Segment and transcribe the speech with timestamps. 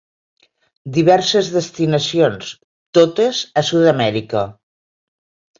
[0.95, 2.55] Diverses destinacions,
[2.99, 4.45] totes a Sudamèrica.